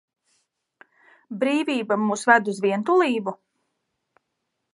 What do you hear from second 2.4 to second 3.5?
uz vientulību?